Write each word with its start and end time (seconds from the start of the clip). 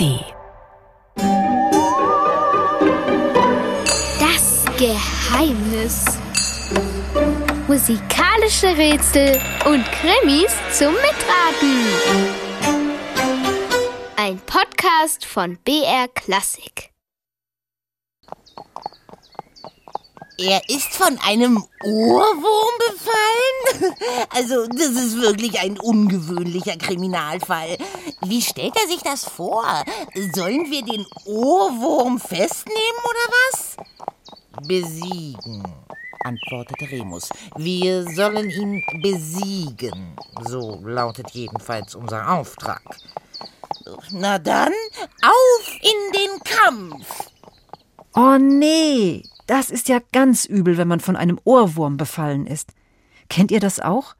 Melodie. 0.00 0.24
Das 4.18 4.64
Geheimnis. 4.78 6.04
Musikalische 7.68 8.76
Rätsel 8.76 9.38
und 9.66 9.84
Krimis 9.92 10.52
zum 10.72 10.94
Mitraten. 10.94 11.86
Ein 14.16 14.40
Podcast 14.46 15.24
von 15.24 15.58
BR 15.64 16.08
Klassik. 16.14 16.89
Er 20.40 20.62
ist 20.70 20.94
von 20.94 21.18
einem 21.18 21.62
Ohrwurm 21.84 22.74
befallen? 22.88 23.94
Also, 24.30 24.66
das 24.66 24.90
ist 24.90 25.20
wirklich 25.20 25.58
ein 25.60 25.78
ungewöhnlicher 25.78 26.76
Kriminalfall. 26.76 27.76
Wie 28.22 28.40
stellt 28.40 28.74
er 28.76 28.88
sich 28.88 29.02
das 29.02 29.24
vor? 29.24 29.64
Sollen 30.34 30.70
wir 30.70 30.82
den 30.82 31.04
Ohrwurm 31.26 32.18
festnehmen 32.18 33.00
oder 33.04 33.34
was? 33.50 33.76
Besiegen, 34.66 35.62
antwortete 36.24 36.90
Remus. 36.90 37.28
Wir 37.56 38.04
sollen 38.04 38.50
ihn 38.50 38.82
besiegen. 39.02 40.16
So 40.48 40.80
lautet 40.84 41.30
jedenfalls 41.32 41.94
unser 41.94 42.30
Auftrag. 42.30 42.82
Na 44.10 44.38
dann, 44.38 44.72
auf 45.22 45.74
in 45.82 46.12
den 46.12 46.40
Kampf! 46.44 47.30
Oh 48.14 48.36
nee, 48.38 49.22
das 49.50 49.68
ist 49.70 49.88
ja 49.88 49.98
ganz 50.12 50.44
übel, 50.44 50.76
wenn 50.76 50.86
man 50.86 51.00
von 51.00 51.16
einem 51.16 51.40
Ohrwurm 51.42 51.96
befallen 51.96 52.46
ist. 52.46 52.72
Kennt 53.28 53.50
ihr 53.50 53.58
das 53.58 53.80
auch? 53.80 54.14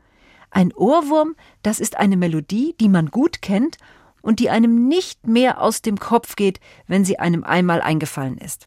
Ein 0.51 0.73
Ohrwurm, 0.73 1.37
das 1.63 1.79
ist 1.79 1.97
eine 1.97 2.17
Melodie, 2.17 2.75
die 2.81 2.89
man 2.89 3.13
gut 3.13 3.41
kennt 3.41 3.77
und 4.23 4.41
die 4.41 4.51
einem 4.51 4.89
nicht 4.89 5.29
mehr 5.29 5.61
aus 5.63 5.83
dem 5.83 6.01
Kopf 6.01 6.35
geht, 6.35 6.59
wenn 6.89 7.05
sie 7.05 7.21
einem 7.21 7.45
einmal 7.45 7.81
eingefallen 7.81 8.39
ist. 8.39 8.67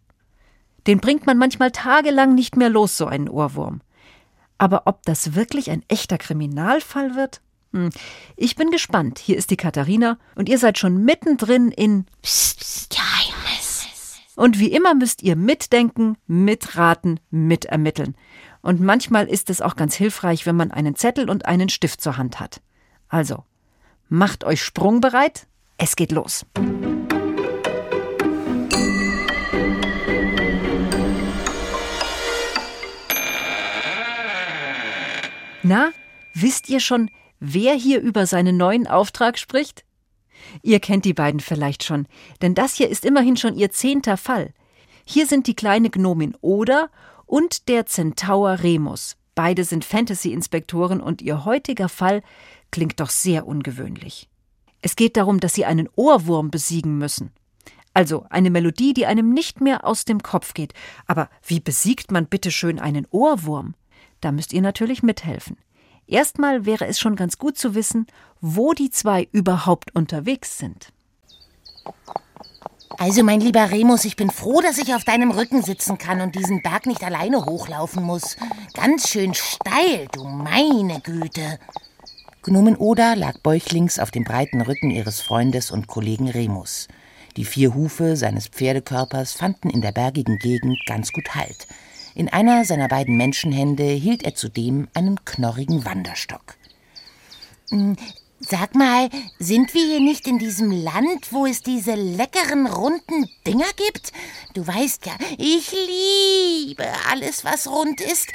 Den 0.87 1.01
bringt 1.01 1.25
man 1.25 1.37
manchmal 1.37 1.71
tagelang 1.71 2.33
nicht 2.33 2.55
mehr 2.55 2.69
los, 2.69 2.95
so 2.95 3.07
einen 3.07 3.27
Ohrwurm. 3.27 3.81
Aber 4.57 4.83
ob 4.85 5.03
das 5.03 5.35
wirklich 5.35 5.69
ein 5.69 5.83
echter 5.89 6.17
Kriminalfall 6.17 7.15
wird? 7.17 7.41
Hm. 7.73 7.89
Ich 8.37 8.55
bin 8.55 8.71
gespannt. 8.71 9.19
Hier 9.19 9.35
ist 9.35 9.49
die 9.49 9.57
Katharina 9.57 10.17
und 10.35 10.47
ihr 10.47 10.59
seid 10.59 10.77
schon 10.77 11.03
mittendrin 11.03 11.71
in 11.71 12.05
Psst, 12.21 12.59
Psst, 12.61 12.89
Geheimnis. 12.91 13.52
Und 14.35 14.59
wie 14.59 14.71
immer 14.71 14.95
müsst 14.95 15.21
ihr 15.21 15.35
mitdenken, 15.35 16.17
mitraten, 16.25 17.19
mitermitteln. 17.29 18.15
Und 18.61 18.81
manchmal 18.81 19.27
ist 19.27 19.49
es 19.49 19.61
auch 19.61 19.75
ganz 19.75 19.93
hilfreich, 19.95 20.45
wenn 20.45 20.55
man 20.55 20.71
einen 20.71 20.95
Zettel 20.95 21.29
und 21.29 21.45
einen 21.45 21.69
Stift 21.69 22.01
zur 22.01 22.17
Hand 22.17 22.39
hat. 22.39 22.61
Also, 23.09 23.43
macht 24.09 24.43
euch 24.43 24.63
sprungbereit, 24.63 25.47
es 25.77 25.95
geht 25.95 26.11
los. 26.11 26.45
Na, 35.61 35.91
wisst 36.33 36.69
ihr 36.69 36.79
schon, 36.79 37.09
wer 37.39 37.73
hier 37.73 38.01
über 38.01 38.25
seinen 38.25 38.57
neuen 38.57 38.87
Auftrag 38.87 39.37
spricht? 39.37 39.85
Ihr 40.61 40.79
kennt 40.79 41.05
die 41.05 41.13
beiden 41.13 41.39
vielleicht 41.39 41.83
schon, 41.83 42.07
denn 42.41 42.55
das 42.55 42.75
hier 42.75 42.89
ist 42.89 43.05
immerhin 43.05 43.37
schon 43.37 43.55
ihr 43.55 43.71
zehnter 43.71 44.17
Fall. 44.17 44.53
Hier 45.05 45.27
sind 45.27 45.47
die 45.47 45.55
kleine 45.55 45.89
Gnomin 45.89 46.35
Oda 46.41 46.89
und 47.25 47.67
der 47.67 47.85
Zentaur 47.85 48.63
Remus. 48.63 49.17
Beide 49.35 49.63
sind 49.63 49.85
Fantasy-Inspektoren 49.85 51.01
und 51.01 51.21
ihr 51.21 51.45
heutiger 51.45 51.89
Fall 51.89 52.21
klingt 52.71 52.99
doch 52.99 53.09
sehr 53.09 53.47
ungewöhnlich. 53.47 54.29
Es 54.81 54.95
geht 54.95 55.17
darum, 55.17 55.39
dass 55.39 55.53
sie 55.53 55.65
einen 55.65 55.89
Ohrwurm 55.95 56.51
besiegen 56.51 56.97
müssen. 56.97 57.31
Also 57.93 58.25
eine 58.29 58.49
Melodie, 58.49 58.93
die 58.93 59.05
einem 59.05 59.33
nicht 59.33 59.61
mehr 59.61 59.85
aus 59.85 60.05
dem 60.05 60.21
Kopf 60.23 60.53
geht. 60.53 60.73
Aber 61.05 61.29
wie 61.45 61.59
besiegt 61.59 62.11
man 62.11 62.27
bitte 62.27 62.51
schön 62.51 62.79
einen 62.79 63.07
Ohrwurm? 63.11 63.75
Da 64.21 64.31
müsst 64.31 64.53
ihr 64.53 64.61
natürlich 64.61 65.03
mithelfen. 65.03 65.57
Erstmal 66.07 66.65
wäre 66.65 66.85
es 66.87 66.99
schon 66.99 67.15
ganz 67.15 67.37
gut 67.37 67.57
zu 67.57 67.75
wissen, 67.75 68.07
wo 68.41 68.73
die 68.73 68.89
zwei 68.89 69.27
überhaupt 69.31 69.95
unterwegs 69.95 70.57
sind. 70.57 70.89
Also, 72.97 73.23
mein 73.23 73.39
lieber 73.39 73.71
Remus, 73.71 74.05
ich 74.05 74.15
bin 74.15 74.29
froh, 74.29 74.61
dass 74.61 74.77
ich 74.77 74.93
auf 74.93 75.03
deinem 75.03 75.31
Rücken 75.31 75.63
sitzen 75.63 75.97
kann 75.97 76.21
und 76.21 76.35
diesen 76.35 76.61
Berg 76.61 76.85
nicht 76.85 77.03
alleine 77.03 77.45
hochlaufen 77.45 78.03
muss. 78.03 78.37
Ganz 78.75 79.09
schön 79.09 79.33
steil, 79.33 80.07
du 80.11 80.23
meine 80.23 80.99
Güte. 81.01 81.59
Gnomen 82.43 82.75
Oda 82.75 83.13
lag 83.13 83.39
bäuchlings 83.39 83.99
auf 83.99 84.11
dem 84.11 84.25
breiten 84.25 84.61
Rücken 84.61 84.91
ihres 84.91 85.21
Freundes 85.21 85.71
und 85.71 85.87
Kollegen 85.87 86.29
Remus. 86.29 86.87
Die 87.35 87.45
vier 87.45 87.73
Hufe 87.73 88.15
seines 88.15 88.47
Pferdekörpers 88.47 89.33
fanden 89.33 89.69
in 89.69 89.81
der 89.81 89.91
bergigen 89.91 90.37
Gegend 90.37 90.77
ganz 90.85 91.11
gut 91.11 91.33
Halt. 91.33 91.67
In 92.15 92.29
einer 92.29 92.63
seiner 92.65 92.87
beiden 92.87 93.17
Menschenhände 93.17 93.83
hielt 93.83 94.23
er 94.23 94.35
zudem 94.35 94.87
einen 94.93 95.23
knorrigen 95.25 95.83
Wanderstock. 95.83 96.55
Hm, 97.69 97.95
sag 98.39 98.75
mal, 98.75 99.09
sind 99.39 99.73
wir 99.73 99.83
hier 99.83 99.99
nicht 99.99 100.27
in 100.27 100.37
diesem 100.37 100.69
Land, 100.69 101.31
wo 101.31 101.45
es 101.45 101.63
diese 101.63 101.95
leckeren 101.95 102.67
runden 102.67 103.27
Dinger 103.47 103.71
gibt? 103.75 104.11
Du 104.53 104.65
weißt 104.65 105.05
ja, 105.07 105.13
ich 105.37 105.71
liebe 105.71 106.85
alles, 107.09 107.43
was 107.43 107.67
rund 107.67 107.99
ist. 107.99 108.31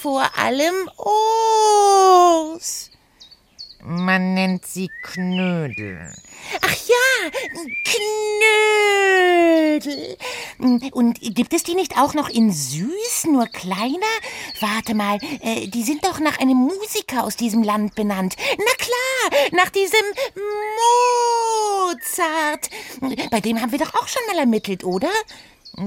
Vor 0.00 0.24
allem 0.38 0.88
O's. 0.96 2.90
Man 3.82 4.34
nennt 4.34 4.64
sie 4.64 4.90
Knödel. 5.02 6.12
Ach 6.60 6.74
ja, 6.86 7.30
Knödel. 9.84 10.16
Und 10.92 11.20
gibt 11.20 11.52
es 11.52 11.62
die 11.62 11.74
nicht 11.74 11.98
auch 11.98 12.14
noch 12.14 12.28
in 12.28 12.52
süß, 12.52 13.24
nur 13.26 13.46
kleiner? 13.46 14.06
Warte 14.60 14.94
mal, 14.94 15.18
äh, 15.40 15.66
die 15.66 15.82
sind 15.82 16.04
doch 16.04 16.18
nach 16.20 16.38
einem 16.38 16.56
Musiker 16.56 17.24
aus 17.24 17.36
diesem 17.36 17.62
Land 17.62 17.94
benannt. 17.94 18.36
Na 18.58 18.74
klar, 18.78 19.30
nach 19.52 19.70
diesem 19.70 20.00
Mozart. 21.92 22.70
Bei 23.30 23.40
dem 23.40 23.60
haben 23.60 23.72
wir 23.72 23.78
doch 23.78 23.94
auch 23.94 24.08
schon 24.08 24.22
mal 24.28 24.38
ermittelt, 24.38 24.84
oder? 24.84 25.10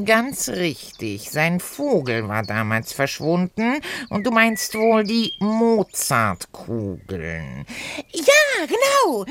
Ganz 0.05 0.49
richtig. 0.49 1.31
Sein 1.31 1.59
Vogel 1.59 2.27
war 2.27 2.43
damals 2.43 2.93
verschwunden 2.93 3.81
und 4.09 4.23
du 4.23 4.29
meinst 4.31 4.75
wohl 4.75 5.03
die 5.03 5.33
Mozartkugeln. 5.39 7.65
Ja, 8.11 8.65
genau. 8.67 9.25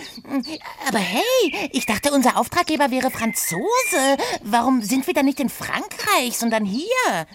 Aber 0.89 0.99
hey, 0.99 1.71
ich 1.73 1.87
dachte, 1.87 2.11
unser 2.13 2.37
Auftraggeber 2.37 2.91
wäre 2.91 3.13
Franzose. 3.13 4.17
Warum 4.43 4.83
sind 4.83 5.07
wir 5.07 5.15
dann 5.15 5.27
nicht 5.27 5.39
in 5.39 5.49
Frankreich, 5.49 6.37
sondern 6.37 6.65
hier? 6.65 7.29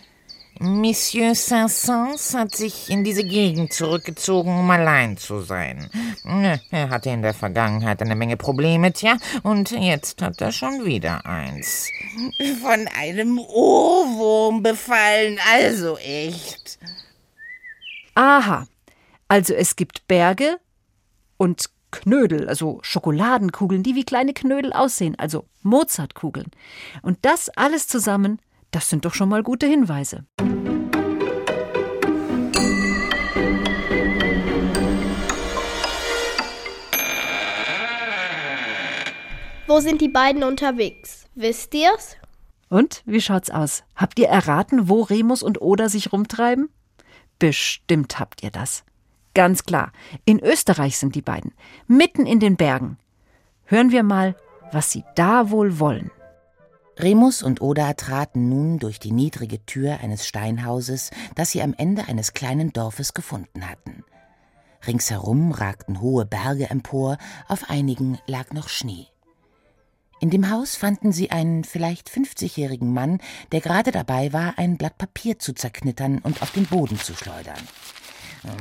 Monsieur 0.59 1.34
Saint-Saëns 1.36 2.34
hat 2.36 2.56
sich 2.56 2.90
in 2.90 3.03
diese 3.03 3.24
Gegend 3.24 3.74
zurückgezogen, 3.74 4.59
um 4.59 4.69
allein 4.69 5.18
zu 5.18 5.41
sein. 5.41 5.90
Er 6.72 6.90
hatte 6.90 7.09
in 7.09 7.22
der 7.22 7.34
Vergangenheit 7.34 8.02
eine 8.02 8.16
Menge 8.16 8.38
Probleme, 8.38 8.94
tja, 8.94 9.18
und 9.41 9.72
jetzt 9.72 10.22
hat 10.22 10.40
er 10.41 10.52
schon 10.52 10.86
wieder 10.86 11.25
eins. 11.25 11.90
Von 12.62 12.88
einem 12.97 13.40
Ohrwurm 13.40 14.62
befallen, 14.64 15.40
also 15.52 15.97
echt. 15.97 16.78
Aha, 18.16 18.68
also 19.28 19.53
es 19.53 19.75
gibt 19.75 20.08
Berge 20.08 20.59
und 21.38 21.70
Knödel, 21.91 22.47
also 22.47 22.80
Schokoladenkugeln, 22.84 23.84
die 23.84 23.96
wie 23.96 24.03
kleine 24.03 24.34
Knödel 24.34 24.72
aussehen, 24.72 25.18
also 25.18 25.46
Mozartkugeln. 25.62 26.52
Und 27.02 27.18
das 27.24 27.50
alles 27.50 27.88
zusammen 27.88 28.40
das 28.73 28.89
sind 28.89 29.06
doch 29.06 29.13
schon 29.13 29.29
mal 29.29 29.44
gute 29.44 29.67
Hinweise. 29.67 30.25
Wo 39.67 39.79
sind 39.79 40.02
die 40.02 40.09
beiden 40.09 40.43
unterwegs? 40.43 41.25
Wisst 41.35 41.73
ihr's? 41.73 42.17
Und 42.70 43.03
wie 43.05 43.22
schaut's 43.22 43.49
aus? 43.49 43.84
Habt 43.96 44.20
ihr 44.20 44.28
erraten, 44.28 44.90
wo 44.90 45.02
Remus 45.02 45.43
und 45.43 45.61
Oda 45.61 45.90
sich 45.90 46.11
rumtreiben? 46.11 46.70
Bestimmt 47.40 48.20
habt 48.20 48.43
ihr 48.43 48.52
das. 48.52 48.84
Ganz 49.35 49.64
klar. 49.64 49.91
In 50.25 50.40
Österreich 50.40 50.97
sind 50.97 51.16
die 51.16 51.22
beiden. 51.22 51.53
Mitten 51.87 52.25
in 52.25 52.40
den 52.40 52.55
Bergen. 52.55 52.97
Hören 53.66 53.91
wir 53.91 54.03
mal, 54.03 54.35
was 54.72 54.91
sie 54.91 55.03
da 55.16 55.49
wohl 55.49 55.79
wollen. 55.79 56.11
Remus 56.97 57.41
und 57.41 57.61
Oda 57.61 57.93
traten 57.93 58.49
nun 58.49 58.78
durch 58.79 58.99
die 58.99 59.11
niedrige 59.11 59.66
Tür 59.66 59.99
eines 60.01 60.28
Steinhauses, 60.28 61.09
das 61.35 61.51
sie 61.51 61.61
am 61.61 61.73
Ende 61.78 62.07
eines 62.07 62.34
kleinen 62.34 62.72
Dorfes 62.72 63.13
gefunden 63.13 63.67
hatten. 63.69 64.03
Ringsherum 64.85 65.51
ragten 65.51 66.01
hohe 66.01 66.25
Berge 66.25 66.69
empor, 66.69 67.17
auf 67.47 67.69
einigen 67.69 68.19
lag 68.28 68.51
noch 68.51 68.69
Schnee. 68.69 69.07
In 70.19 70.29
dem 70.29 70.49
Haus 70.49 70.75
fanden 70.75 71.11
sie 71.11 71.31
einen 71.31 71.63
vielleicht 71.63 72.09
50-jährigen 72.09 72.93
Mann, 72.93 73.19
der 73.51 73.61
gerade 73.61 73.91
dabei 73.91 74.31
war, 74.31 74.57
ein 74.57 74.78
Blatt 74.78 74.97
Papier 74.97 75.39
zu 75.39 75.53
zerknittern 75.53 76.19
und 76.19 76.41
auf 76.41 76.51
den 76.51 76.66
Boden 76.66 76.97
zu 76.97 77.13
schleudern. 77.16 77.59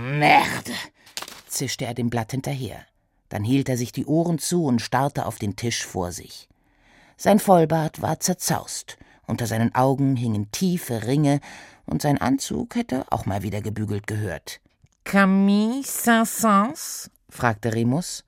Merde! 0.00 0.72
zischte 1.46 1.84
er 1.84 1.94
dem 1.94 2.08
Blatt 2.10 2.30
hinterher. 2.32 2.84
Dann 3.28 3.44
hielt 3.44 3.68
er 3.68 3.76
sich 3.76 3.92
die 3.92 4.06
Ohren 4.06 4.38
zu 4.38 4.64
und 4.64 4.80
starrte 4.80 5.26
auf 5.26 5.38
den 5.38 5.54
Tisch 5.54 5.84
vor 5.84 6.12
sich. 6.12 6.48
Sein 7.16 7.38
Vollbart 7.38 8.02
war 8.02 8.20
zerzaust, 8.20 8.96
unter 9.26 9.46
seinen 9.46 9.74
Augen 9.74 10.16
hingen 10.16 10.50
tiefe 10.50 11.06
Ringe, 11.06 11.40
und 11.84 12.02
sein 12.02 12.18
Anzug 12.18 12.76
hätte 12.76 13.04
auch 13.10 13.26
mal 13.26 13.42
wieder 13.42 13.60
gebügelt 13.60 14.06
gehört. 14.06 14.60
Camille 15.04 15.82
Saint-Saëns? 15.82 17.10
fragte 17.28 17.74
Remus. 17.74 18.24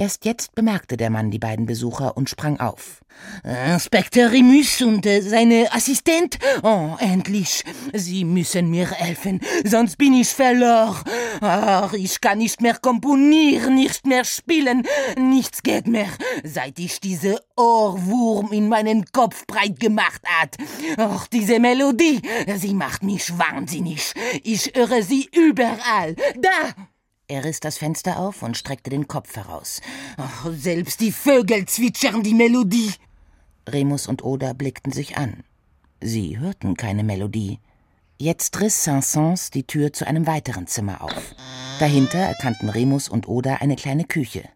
Erst 0.00 0.24
jetzt 0.24 0.54
bemerkte 0.54 0.96
der 0.96 1.10
Mann 1.10 1.30
die 1.30 1.38
beiden 1.38 1.66
Besucher 1.66 2.16
und 2.16 2.30
sprang 2.30 2.58
auf. 2.58 3.02
Inspektor 3.44 4.30
Remus 4.30 4.80
und 4.80 5.04
äh, 5.04 5.20
seine 5.20 5.70
Assistent? 5.74 6.38
Oh, 6.62 6.96
endlich. 6.98 7.62
Sie 7.92 8.24
müssen 8.24 8.70
mir 8.70 8.90
helfen, 8.90 9.42
sonst 9.62 9.98
bin 9.98 10.14
ich 10.14 10.30
verloren. 10.30 11.04
Ach, 11.42 11.92
ich 11.92 12.18
kann 12.22 12.38
nicht 12.38 12.62
mehr 12.62 12.78
komponieren, 12.78 13.74
nicht 13.74 14.06
mehr 14.06 14.24
spielen, 14.24 14.86
nichts 15.18 15.62
geht 15.62 15.86
mehr, 15.86 16.08
seit 16.44 16.78
ich 16.78 16.98
diese 17.00 17.38
Ohrwurm 17.58 18.52
in 18.52 18.70
meinen 18.70 19.04
Kopf 19.12 19.46
breit 19.46 19.78
gemacht 19.80 20.22
hat. 20.24 20.56
Ach, 20.96 21.26
diese 21.26 21.60
Melodie, 21.60 22.22
sie 22.56 22.72
macht 22.72 23.02
mich 23.02 23.38
wahnsinnig. 23.38 24.14
Ich 24.44 24.72
höre 24.74 25.02
sie 25.02 25.28
überall. 25.34 26.16
Da! 26.36 26.89
Er 27.30 27.44
riss 27.44 27.60
das 27.60 27.78
Fenster 27.78 28.18
auf 28.18 28.42
und 28.42 28.56
streckte 28.56 28.90
den 28.90 29.06
Kopf 29.06 29.36
heraus. 29.36 29.80
Oh, 30.18 30.50
selbst 30.50 31.00
die 31.00 31.12
Vögel 31.12 31.64
zwitschern 31.64 32.24
die 32.24 32.34
Melodie. 32.34 32.92
Remus 33.68 34.08
und 34.08 34.24
Oda 34.24 34.52
blickten 34.52 34.90
sich 34.90 35.16
an. 35.16 35.44
Sie 36.00 36.40
hörten 36.40 36.74
keine 36.76 37.04
Melodie. 37.04 37.60
Jetzt 38.18 38.60
riss 38.60 38.82
Saint-Saëns 38.82 39.52
die 39.52 39.62
Tür 39.64 39.92
zu 39.92 40.08
einem 40.08 40.26
weiteren 40.26 40.66
Zimmer 40.66 41.04
auf. 41.04 41.36
Dahinter 41.78 42.18
erkannten 42.18 42.68
Remus 42.68 43.08
und 43.08 43.28
Oda 43.28 43.58
eine 43.60 43.76
kleine 43.76 44.06
Küche. 44.06 44.48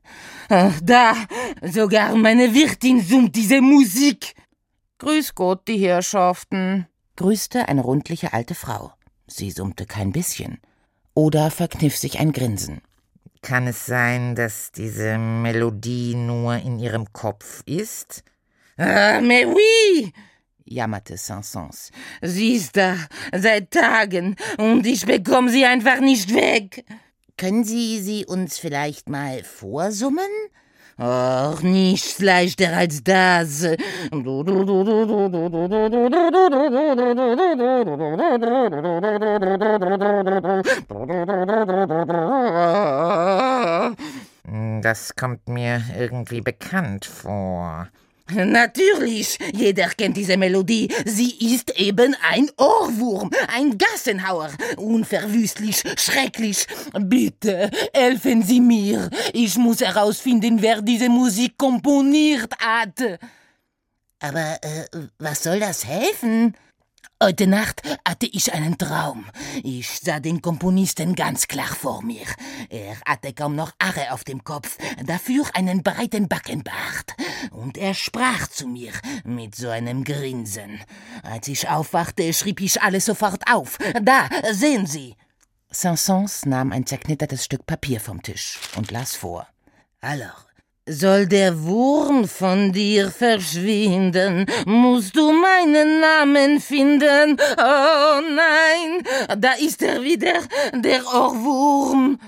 Ach, 0.48 0.74
da! 0.82 1.14
Sogar 1.62 2.16
meine 2.16 2.54
Wirtin 2.54 3.00
summt 3.00 3.36
diese 3.36 3.60
Musik! 3.60 4.34
Grüß 4.98 5.36
Gott, 5.36 5.68
die 5.68 5.78
Herrschaften, 5.78 6.88
grüßte 7.14 7.68
eine 7.68 7.82
rundliche 7.82 8.32
alte 8.32 8.56
Frau. 8.56 8.92
Sie 9.28 9.52
summte 9.52 9.86
kein 9.86 10.10
bisschen. 10.10 10.58
Oda 11.14 11.50
verkniff 11.50 11.96
sich 11.96 12.18
ein 12.18 12.32
Grinsen. 12.32 12.80
Kann 13.40 13.66
es 13.66 13.86
sein, 13.86 14.34
dass 14.34 14.72
diese 14.72 15.16
Melodie 15.18 16.14
nur 16.14 16.56
in 16.56 16.78
Ihrem 16.78 17.12
Kopf 17.12 17.62
ist? 17.66 18.24
Ah, 18.76 19.20
mais 19.20 19.46
oui! 19.46 20.12
jammerte 20.64 21.16
Saint-Saëns. 21.16 21.90
Sie 22.22 22.54
ist 22.54 22.76
da 22.76 22.96
seit 23.32 23.70
Tagen 23.70 24.36
und 24.56 24.86
ich 24.86 25.06
bekomme 25.06 25.50
sie 25.50 25.64
einfach 25.64 26.00
nicht 26.00 26.34
weg. 26.34 26.84
Können 27.36 27.64
Sie 27.64 28.00
sie 28.00 28.26
uns 28.26 28.58
vielleicht 28.58 29.08
mal 29.08 29.42
vorsummen? 29.42 30.30
Ach, 30.96 31.60
nichts 31.62 32.20
leichter 32.20 32.76
als 32.76 33.02
das. 33.02 33.66
Das 44.82 45.16
kommt 45.16 45.48
mir 45.48 45.82
irgendwie 45.98 46.40
bekannt 46.40 47.06
vor. 47.06 47.88
Natürlich, 48.32 49.38
jeder 49.52 49.88
kennt 49.90 50.16
diese 50.16 50.38
Melodie. 50.38 50.88
Sie 51.04 51.54
ist 51.54 51.78
eben 51.78 52.16
ein 52.22 52.50
Ohrwurm, 52.56 53.30
ein 53.48 53.76
Gassenhauer. 53.76 54.50
Unverwüstlich, 54.76 55.82
schrecklich. 55.96 56.66
Bitte, 56.98 57.70
helfen 57.92 58.42
Sie 58.42 58.60
mir. 58.60 59.10
Ich 59.34 59.56
muss 59.58 59.80
herausfinden, 59.82 60.62
wer 60.62 60.80
diese 60.80 61.10
Musik 61.10 61.58
komponiert 61.58 62.52
hat. 62.58 63.18
Aber 64.20 64.58
äh, 64.62 64.86
was 65.18 65.42
soll 65.42 65.60
das 65.60 65.84
helfen? 65.84 66.54
Heute 67.22 67.46
Nacht 67.46 67.82
hatte 68.06 68.26
ich 68.26 68.52
einen 68.52 68.76
Traum. 68.76 69.26
Ich 69.62 70.00
sah 70.00 70.20
den 70.20 70.42
Komponisten 70.42 71.14
ganz 71.14 71.48
klar 71.48 71.74
vor 71.74 72.02
mir. 72.02 72.26
Er 72.68 72.96
hatte 73.06 73.32
kaum 73.32 73.54
noch 73.56 73.72
Haare 73.82 74.12
auf 74.12 74.24
dem 74.24 74.44
Kopf, 74.44 74.78
dafür 75.04 75.44
einen 75.54 75.82
breiten 75.82 76.28
Backenbart. 76.28 77.14
Und 77.50 77.78
er 77.78 77.94
sprach 77.94 78.48
zu 78.48 78.66
mir 78.66 78.92
mit 79.24 79.54
so 79.54 79.68
einem 79.68 80.04
Grinsen. 80.04 80.80
Als 81.22 81.48
ich 81.48 81.68
aufwachte, 81.68 82.32
schrieb 82.32 82.60
ich 82.60 82.82
alles 82.82 83.06
sofort 83.06 83.42
auf. 83.50 83.78
Da, 84.02 84.28
sehen 84.52 84.86
Sie. 84.86 85.16
Saint-Saëns 85.70 86.46
nahm 86.48 86.72
ein 86.72 86.86
zerknittertes 86.86 87.44
Stück 87.44 87.66
Papier 87.66 88.00
vom 88.00 88.22
Tisch 88.22 88.58
und 88.76 88.90
las 88.90 89.16
vor. 89.16 89.46
Alors, 90.00 90.46
soll 90.86 91.26
der 91.26 91.62
Wurm 91.62 92.28
von 92.28 92.72
dir 92.72 93.10
verschwinden, 93.10 94.46
musst 94.66 95.16
du 95.16 95.32
meinen 95.32 96.00
Namen 96.00 96.60
finden. 96.60 97.38
Oh 97.56 98.20
nein, 98.20 99.02
da 99.38 99.52
ist 99.52 99.82
er 99.82 100.02
wieder, 100.02 100.40
der 100.74 101.06
Ohrwurm. 101.06 102.18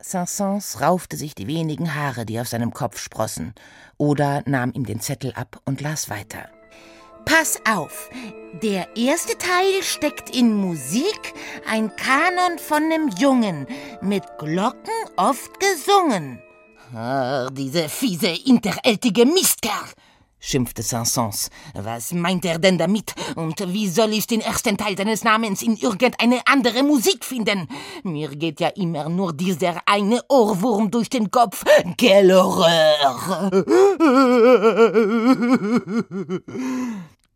Saint-Saëns 0.00 0.80
raufte 0.80 1.16
sich 1.16 1.34
die 1.34 1.48
wenigen 1.48 1.94
Haare, 1.94 2.24
die 2.24 2.40
auf 2.40 2.48
seinem 2.48 2.72
Kopf 2.72 2.98
sprossen. 2.98 3.52
Oder 3.98 4.42
nahm 4.46 4.72
ihm 4.72 4.86
den 4.86 5.00
Zettel 5.00 5.32
ab 5.34 5.60
und 5.64 5.80
las 5.80 6.08
weiter. 6.08 6.48
Pass 7.24 7.60
auf, 7.68 8.08
der 8.62 8.96
erste 8.96 9.36
Teil 9.36 9.82
steckt 9.82 10.34
in 10.34 10.54
Musik, 10.54 11.34
ein 11.68 11.94
Kanon 11.96 12.58
von 12.58 12.88
nem 12.88 13.08
Jungen, 13.18 13.66
mit 14.00 14.22
Glocken 14.38 14.94
oft 15.16 15.60
gesungen. 15.60 16.40
Ach, 16.94 17.50
diese 17.50 17.88
fiese, 17.88 18.28
interältige 18.46 19.26
Mistkerl! 19.26 19.92
schimpfte 20.40 20.82
Saint-Saëns. 20.82 21.50
Was 21.74 22.12
meint 22.12 22.44
er 22.44 22.58
denn 22.58 22.78
damit? 22.78 23.14
Und 23.34 23.60
wie 23.72 23.88
soll 23.88 24.12
ich 24.12 24.26
den 24.26 24.40
ersten 24.40 24.76
Teil 24.76 24.96
seines 24.96 25.24
Namens 25.24 25.62
in 25.62 25.76
irgendeine 25.76 26.40
andere 26.46 26.82
Musik 26.82 27.24
finden? 27.24 27.68
Mir 28.04 28.28
geht 28.28 28.60
ja 28.60 28.68
immer 28.68 29.08
nur 29.08 29.32
dieser 29.32 29.82
eine 29.86 30.20
Ohrwurm 30.28 30.90
durch 30.90 31.10
den 31.10 31.30
Kopf. 31.30 31.64
Quelle 31.98 32.42
Horreur! 32.42 33.50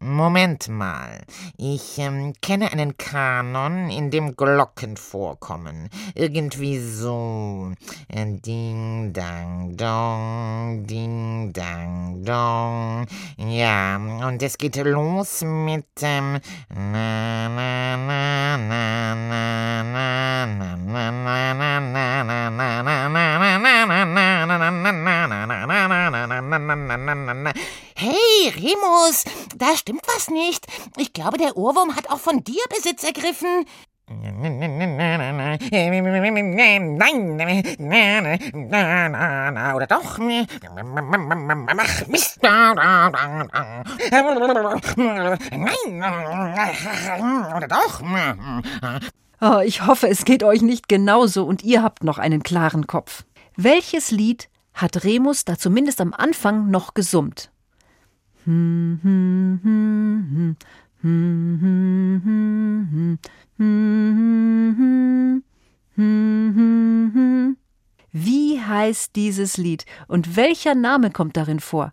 Moment 0.04 0.68
mal. 0.68 1.20
Ich 1.56 1.98
ähm, 1.98 2.32
kenne 2.42 2.72
einen 2.72 2.96
Kanon, 2.96 3.88
in 3.88 4.10
dem 4.10 4.34
Glocken 4.34 4.96
vorkommen. 4.96 5.88
Irgendwie 6.16 6.80
so. 6.80 7.72
Äh, 8.08 8.26
ding, 8.44 9.12
dang, 9.12 9.76
dong, 9.76 10.84
ding, 10.86 11.52
dang, 11.52 12.24
dong. 12.24 13.06
Ja, 13.38 13.96
und 13.96 14.42
es 14.42 14.58
geht 14.58 14.76
los 14.76 15.42
mit 15.42 15.86
ähm, 16.02 16.40
na, 16.68 17.48
na, 17.48 17.96
na, 17.96 18.56
na, 18.56 19.14
na, 19.14 19.31
stimmt 29.82 30.06
was 30.06 30.30
nicht. 30.30 30.66
Ich 30.96 31.12
glaube, 31.12 31.38
der 31.38 31.56
Ohrwurm 31.56 31.94
hat 31.96 32.08
auch 32.10 32.20
von 32.20 32.42
dir 32.44 32.62
Besitz 32.68 33.02
ergriffen. 33.02 33.66
Nein, 34.08 34.56
oder 39.74 39.86
doch? 39.86 40.18
Mach 40.18 42.06
Mist. 42.08 42.38
Nein, 42.42 42.74
oder 47.56 47.68
doch? 47.68 48.02
Oh, 49.40 49.60
ich 49.64 49.86
hoffe, 49.86 50.08
es 50.08 50.24
geht 50.24 50.44
euch 50.44 50.62
nicht 50.62 50.88
genauso 50.88 51.44
und 51.44 51.64
ihr 51.64 51.82
habt 51.82 52.04
noch 52.04 52.18
einen 52.18 52.42
klaren 52.42 52.86
Kopf. 52.86 53.24
Welches 53.56 54.10
Lied 54.10 54.48
hat 54.74 55.04
Remus 55.04 55.44
da 55.44 55.58
zumindest 55.58 56.00
am 56.00 56.14
Anfang 56.14 56.70
noch 56.70 56.94
gesummt? 56.94 57.51
Wie 58.44 58.50
heißt 68.60 69.16
dieses 69.16 69.56
Lied 69.56 69.86
und 70.08 70.36
welcher 70.36 70.74
Name 70.74 71.10
kommt 71.10 71.36
darin 71.36 71.60
vor? 71.60 71.92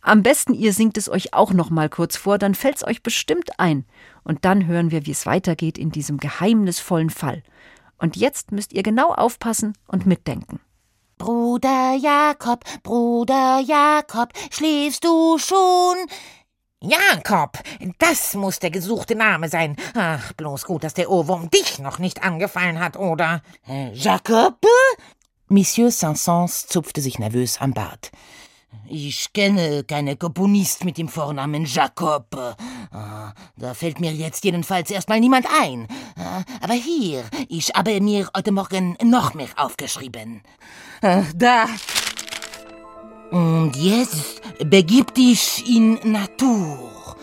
Am 0.00 0.22
besten 0.22 0.54
ihr 0.54 0.72
singt 0.72 0.96
es 0.96 1.08
euch 1.08 1.34
auch 1.34 1.52
noch 1.52 1.70
mal 1.70 1.88
kurz 1.88 2.16
vor, 2.16 2.38
dann 2.38 2.54
fällt's 2.54 2.84
euch 2.84 3.02
bestimmt 3.02 3.58
ein. 3.58 3.84
Und 4.24 4.44
dann 4.44 4.66
hören 4.66 4.90
wir, 4.90 5.06
wie 5.06 5.12
es 5.12 5.26
weitergeht 5.26 5.78
in 5.78 5.90
diesem 5.90 6.18
geheimnisvollen 6.18 7.10
Fall. 7.10 7.42
Und 7.98 8.16
jetzt 8.16 8.50
müsst 8.50 8.72
ihr 8.72 8.82
genau 8.82 9.12
aufpassen 9.12 9.74
und 9.86 10.06
mitdenken. 10.06 10.60
Bruder 11.20 11.92
Jakob, 12.00 12.64
Bruder 12.82 13.60
Jakob, 13.60 14.32
schläfst 14.50 15.04
du 15.04 15.36
schon? 15.36 15.98
Jakob, 16.80 17.58
das 17.98 18.32
muss 18.32 18.58
der 18.58 18.70
gesuchte 18.70 19.14
Name 19.14 19.50
sein. 19.50 19.76
Ach, 19.94 20.32
bloß 20.32 20.64
gut, 20.64 20.82
dass 20.82 20.94
der 20.94 21.10
Ohrwurm 21.10 21.50
dich 21.50 21.78
noch 21.78 21.98
nicht 21.98 22.22
angefallen 22.22 22.80
hat, 22.80 22.96
oder? 22.96 23.42
Äh, 23.68 23.92
Jakob? 23.92 24.64
Monsieur 25.48 25.90
Saint-Saëns 25.90 26.68
zupfte 26.68 27.02
sich 27.02 27.18
nervös 27.18 27.60
am 27.60 27.74
Bart. 27.74 28.10
Ich 28.88 29.32
kenne 29.32 29.84
keine 29.84 30.16
Komponist 30.16 30.84
mit 30.84 30.98
dem 30.98 31.08
Vornamen 31.08 31.64
Jacob. 31.64 32.56
Ah, 32.90 33.32
da 33.56 33.74
fällt 33.74 34.00
mir 34.00 34.12
jetzt 34.12 34.44
jedenfalls 34.44 34.90
erstmal 34.90 35.20
niemand 35.20 35.46
ein. 35.62 35.86
Ah, 36.16 36.42
aber 36.60 36.74
hier, 36.74 37.24
ich 37.48 37.68
habe 37.68 38.00
mir 38.00 38.28
heute 38.36 38.52
Morgen 38.52 38.96
noch 39.02 39.34
mehr 39.34 39.48
aufgeschrieben. 39.56 40.42
Ah, 41.02 41.22
da. 41.34 41.66
Und 43.30 43.76
jetzt 43.76 44.42
begib 44.64 45.14
dich 45.14 45.64
in 45.68 46.00
Natur. 46.02 47.16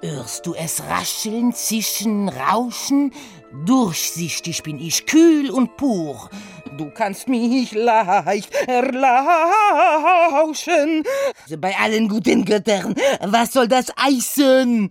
Hörst 0.00 0.46
du 0.46 0.54
es 0.54 0.80
rascheln, 0.84 1.52
zischen, 1.52 2.28
rauschen? 2.28 3.12
Durchsichtig 3.64 4.62
bin 4.62 4.78
ich, 4.78 5.06
kühl 5.06 5.50
und 5.50 5.76
pur. 5.76 6.30
Du 6.78 6.90
kannst 6.90 7.28
mich 7.28 7.72
leicht 7.72 8.54
erlauschen. 8.68 9.02
Bei 11.58 11.74
allen 11.76 12.08
guten 12.08 12.44
Göttern, 12.44 12.94
was 13.20 13.52
soll 13.52 13.66
das 13.66 13.86
heißen? 14.00 14.88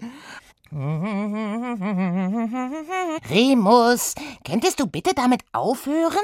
Remus, 3.30 4.16
könntest 4.44 4.82
du 4.82 4.88
bitte 4.88 5.14
damit 5.16 5.40
aufhören? 5.54 6.18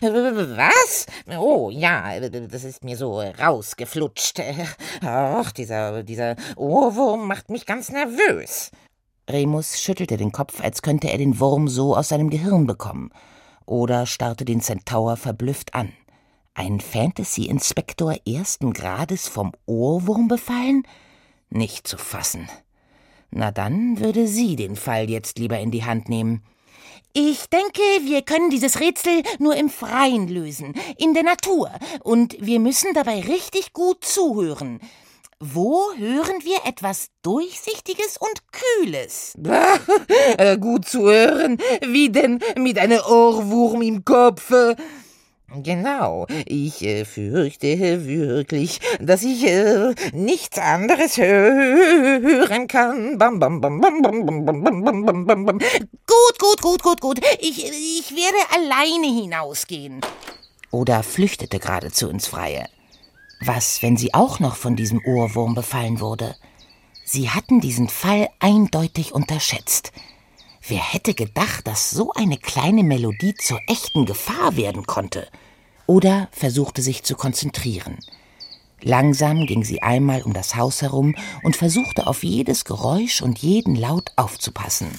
Was? 0.00 1.06
Oh 1.38 1.70
ja, 1.70 2.18
das 2.18 2.64
ist 2.64 2.82
mir 2.82 2.96
so 2.96 3.20
rausgeflutscht. 3.20 4.40
Ach, 5.02 5.52
dieser, 5.52 6.02
dieser 6.02 6.34
Ohrwurm 6.56 7.28
macht 7.28 7.48
mich 7.48 7.64
ganz 7.64 7.90
nervös. 7.90 8.72
Remus 9.28 9.80
schüttelte 9.80 10.16
den 10.16 10.32
Kopf, 10.32 10.60
als 10.60 10.82
könnte 10.82 11.12
er 11.12 11.18
den 11.18 11.38
Wurm 11.38 11.68
so 11.68 11.96
aus 11.96 12.08
seinem 12.08 12.28
Gehirn 12.28 12.66
bekommen. 12.66 13.12
Oder 13.70 14.04
starrte 14.04 14.44
den 14.44 14.60
Centaur 14.60 15.16
verblüfft 15.16 15.76
an. 15.76 15.92
Ein 16.54 16.80
Fantasy-Inspektor 16.80 18.16
ersten 18.26 18.72
Grades 18.72 19.28
vom 19.28 19.52
Ohrwurm 19.64 20.26
befallen? 20.26 20.82
Nicht 21.50 21.86
zu 21.86 21.96
fassen. 21.96 22.48
Na 23.30 23.52
dann 23.52 24.00
würde 24.00 24.26
sie 24.26 24.56
den 24.56 24.74
Fall 24.74 25.08
jetzt 25.08 25.38
lieber 25.38 25.60
in 25.60 25.70
die 25.70 25.84
Hand 25.84 26.08
nehmen. 26.08 26.42
Ich 27.12 27.48
denke, 27.48 27.80
wir 28.02 28.22
können 28.22 28.50
dieses 28.50 28.80
Rätsel 28.80 29.22
nur 29.38 29.54
im 29.54 29.68
Freien 29.68 30.26
lösen, 30.26 30.74
in 30.98 31.14
der 31.14 31.22
Natur, 31.22 31.70
und 32.02 32.44
wir 32.44 32.58
müssen 32.58 32.92
dabei 32.92 33.20
richtig 33.20 33.72
gut 33.72 34.04
zuhören. 34.04 34.80
Wo 35.42 35.90
hören 35.96 36.44
wir 36.44 36.66
etwas 36.66 37.08
Durchsichtiges 37.22 38.18
und 38.18 38.42
Kühles? 38.52 39.32
Äh, 40.36 40.58
gut 40.58 40.86
zu 40.86 41.10
hören. 41.10 41.56
Wie 41.80 42.10
denn 42.10 42.40
mit 42.58 42.78
einem 42.78 43.00
Ohrwurm 43.00 43.80
im 43.80 44.04
Kopf? 44.04 44.52
Genau, 45.62 46.26
ich 46.44 46.82
äh, 46.82 47.06
fürchte 47.06 48.04
wirklich, 48.06 48.80
dass 49.00 49.22
ich 49.22 49.44
äh, 49.46 49.94
nichts 50.12 50.58
anderes 50.58 51.16
hören 51.16 52.68
kann. 52.68 53.16
Bam, 53.16 53.38
bam, 53.38 53.62
bam, 53.62 53.80
bam, 53.80 54.02
bam, 54.02 54.26
bam, 54.26 54.44
bam, 54.44 54.62
bam, 54.62 54.84
bam, 55.06 55.26
bam, 55.26 55.46
bam. 55.46 55.58
Gut, 55.58 56.38
gut, 56.38 56.60
gut, 56.60 56.82
gut, 56.82 57.00
gut. 57.00 57.20
Ich, 57.40 57.64
ich 57.64 58.14
werde 58.14 58.38
alleine 58.54 59.06
hinausgehen. 59.06 60.02
Oder 60.70 61.02
flüchtete 61.02 61.58
geradezu 61.58 62.10
ins 62.10 62.26
Freie. 62.26 62.68
Was, 63.40 63.82
wenn 63.82 63.96
sie 63.96 64.12
auch 64.12 64.38
noch 64.38 64.56
von 64.56 64.76
diesem 64.76 65.02
Ohrwurm 65.04 65.54
befallen 65.54 66.00
wurde? 66.00 66.36
Sie 67.04 67.30
hatten 67.30 67.60
diesen 67.60 67.88
Fall 67.88 68.28
eindeutig 68.38 69.12
unterschätzt. 69.12 69.92
Wer 70.68 70.78
hätte 70.78 71.14
gedacht, 71.14 71.66
dass 71.66 71.90
so 71.90 72.12
eine 72.12 72.36
kleine 72.36 72.84
Melodie 72.84 73.34
zur 73.34 73.58
echten 73.66 74.04
Gefahr 74.04 74.56
werden 74.56 74.86
konnte? 74.86 75.26
Oder 75.86 76.28
versuchte 76.32 76.82
sich 76.82 77.02
zu 77.02 77.16
konzentrieren. 77.16 77.98
Langsam 78.82 79.46
ging 79.46 79.64
sie 79.64 79.82
einmal 79.82 80.22
um 80.22 80.34
das 80.34 80.54
Haus 80.56 80.82
herum 80.82 81.14
und 81.42 81.56
versuchte 81.56 82.06
auf 82.06 82.22
jedes 82.22 82.64
Geräusch 82.64 83.22
und 83.22 83.38
jeden 83.38 83.74
Laut 83.74 84.12
aufzupassen. 84.16 84.90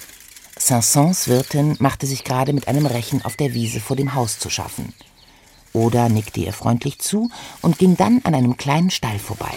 Sansons 0.57 1.27
Wirtin 1.27 1.75
machte 1.79 2.05
sich 2.07 2.24
gerade 2.24 2.53
mit 2.53 2.67
einem 2.67 2.86
Rechen 2.86 3.24
auf 3.24 3.38
der 3.38 3.53
Wiese 3.53 3.79
vor 3.79 3.95
dem 3.95 4.13
Haus 4.15 4.39
zu 4.39 4.50
schaffen. 4.50 4.93
Oda 5.73 6.09
nickte 6.09 6.41
ihr 6.41 6.53
freundlich 6.53 6.99
zu 6.99 7.29
und 7.61 7.77
ging 7.77 7.95
dann 7.95 8.21
an 8.23 8.35
einem 8.35 8.57
kleinen 8.57 8.91
Stall 8.91 9.19
vorbei. 9.19 9.53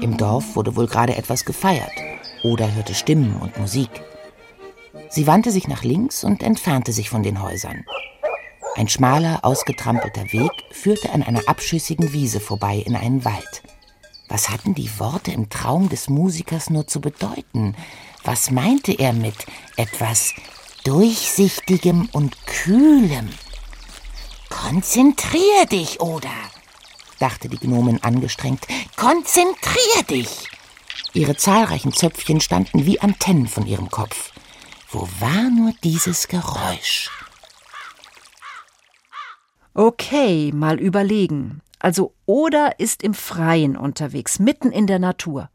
Im 0.00 0.16
Dorf 0.16 0.56
wurde 0.56 0.76
wohl 0.76 0.86
gerade 0.86 1.16
etwas 1.16 1.44
gefeiert. 1.44 1.92
Oda 2.42 2.68
hörte 2.68 2.94
Stimmen 2.94 3.36
und 3.36 3.58
Musik. 3.58 3.90
Sie 5.08 5.26
wandte 5.26 5.50
sich 5.50 5.68
nach 5.68 5.84
links 5.84 6.24
und 6.24 6.42
entfernte 6.42 6.92
sich 6.92 7.10
von 7.10 7.22
den 7.22 7.42
Häusern. 7.42 7.84
Ein 8.76 8.88
schmaler, 8.88 9.40
ausgetrampelter 9.42 10.32
Weg 10.32 10.50
führte 10.72 11.12
an 11.12 11.22
einer 11.22 11.48
abschüssigen 11.48 12.12
Wiese 12.12 12.40
vorbei 12.40 12.82
in 12.84 12.96
einen 12.96 13.24
Wald. 13.24 13.62
Was 14.28 14.50
hatten 14.50 14.74
die 14.74 14.90
Worte 14.98 15.30
im 15.30 15.48
Traum 15.48 15.88
des 15.88 16.08
Musikers 16.08 16.70
nur 16.70 16.86
zu 16.86 17.00
bedeuten? 17.00 17.76
Was 18.24 18.50
meinte 18.50 18.92
er 18.92 19.12
mit 19.12 19.36
etwas 19.76 20.34
Durchsichtigem 20.82 22.08
und 22.12 22.34
Kühlem? 22.46 23.28
Konzentrier 24.54 25.66
dich, 25.70 26.00
Oda, 26.00 26.30
dachte 27.18 27.48
die 27.48 27.58
Gnomin 27.58 28.02
angestrengt. 28.02 28.66
Konzentrier 28.96 30.04
dich! 30.08 30.48
Ihre 31.12 31.36
zahlreichen 31.36 31.92
Zöpfchen 31.92 32.40
standen 32.40 32.86
wie 32.86 33.00
Antennen 33.00 33.48
von 33.48 33.66
ihrem 33.66 33.90
Kopf. 33.90 34.32
Wo 34.90 35.08
war 35.18 35.50
nur 35.50 35.72
dieses 35.82 36.28
Geräusch? 36.28 37.10
Okay, 39.74 40.52
mal 40.54 40.78
überlegen. 40.78 41.60
Also 41.80 42.14
Oda 42.24 42.68
ist 42.68 43.02
im 43.02 43.12
Freien 43.12 43.76
unterwegs, 43.76 44.38
mitten 44.38 44.70
in 44.70 44.86
der 44.86 45.00
Natur. 45.00 45.50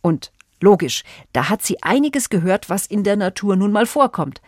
Und 0.00 0.32
logisch, 0.60 1.02
da 1.32 1.48
hat 1.48 1.62
sie 1.62 1.82
einiges 1.82 2.30
gehört, 2.30 2.70
was 2.70 2.86
in 2.86 3.02
der 3.02 3.16
Natur 3.16 3.56
nun 3.56 3.72
mal 3.72 3.86
vorkommt. 3.86 4.40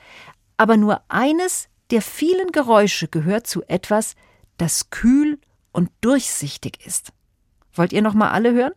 Aber 0.56 0.76
nur 0.76 1.02
eines 1.08 1.69
der 1.90 2.02
vielen 2.02 2.52
Geräusche 2.52 3.08
gehört 3.08 3.46
zu 3.46 3.62
etwas, 3.68 4.14
das 4.56 4.90
kühl 4.90 5.38
und 5.72 5.90
durchsichtig 6.00 6.84
ist. 6.86 7.12
Wollt 7.72 7.92
ihr 7.92 8.02
noch 8.02 8.14
mal 8.14 8.30
alle 8.30 8.52
hören? 8.52 8.72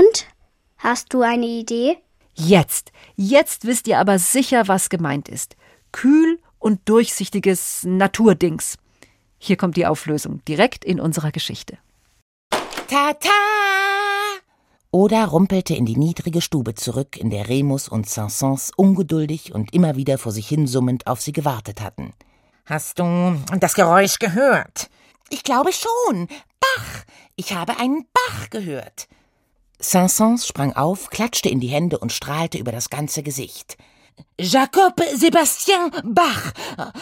Und? 0.00 0.26
Hast 0.78 1.12
du 1.12 1.20
eine 1.20 1.46
Idee? 1.46 1.98
Jetzt, 2.34 2.90
jetzt 3.16 3.66
wisst 3.66 3.86
ihr 3.86 3.98
aber 3.98 4.18
sicher, 4.18 4.66
was 4.66 4.88
gemeint 4.88 5.28
ist. 5.28 5.56
Kühl 5.92 6.38
und 6.58 6.88
durchsichtiges 6.88 7.84
Naturdings. 7.84 8.78
Hier 9.36 9.56
kommt 9.56 9.76
die 9.76 9.86
Auflösung, 9.86 10.42
direkt 10.46 10.84
in 10.86 11.00
unserer 11.00 11.32
Geschichte. 11.32 11.76
Tata! 12.88 13.28
Oda 14.90 15.24
rumpelte 15.24 15.74
in 15.74 15.84
die 15.84 15.96
niedrige 15.96 16.40
Stube 16.40 16.74
zurück, 16.74 17.18
in 17.18 17.28
der 17.28 17.48
Remus 17.48 17.88
und 17.88 18.08
Sansons 18.08 18.72
ungeduldig 18.74 19.54
und 19.54 19.74
immer 19.74 19.96
wieder 19.96 20.16
vor 20.16 20.32
sich 20.32 20.48
hinsummend 20.48 21.06
auf 21.06 21.20
sie 21.20 21.32
gewartet 21.32 21.82
hatten. 21.82 22.14
Hast 22.64 22.98
du 22.98 23.36
das 23.58 23.74
Geräusch 23.74 24.18
gehört? 24.18 24.88
Ich 25.28 25.42
glaube 25.42 25.72
schon. 25.72 26.26
Bach! 26.58 27.04
Ich 27.36 27.54
habe 27.54 27.78
einen 27.78 28.06
Bach 28.12 28.48
gehört. 28.48 29.08
Saint-Saëns 29.80 30.46
sprang 30.46 30.74
auf, 30.74 31.08
klatschte 31.08 31.48
in 31.48 31.58
die 31.58 31.68
Hände 31.68 31.98
und 31.98 32.12
strahlte 32.12 32.58
über 32.58 32.70
das 32.70 32.90
ganze 32.90 33.22
Gesicht. 33.22 33.78
Jacob 34.38 35.00
Sebastian 35.14 35.90
Bach, 36.04 36.52